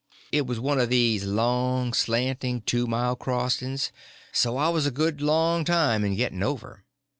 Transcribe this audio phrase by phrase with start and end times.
[0.31, 3.91] It was one of these long, slanting, two mile crossings;
[4.31, 6.83] so I was a good long time in getting over.